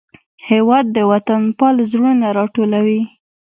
[0.49, 3.01] هېواد د وطنپال زړونه راټولوي.